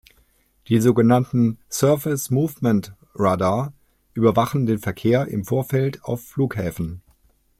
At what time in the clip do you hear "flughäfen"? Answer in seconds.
6.25-7.03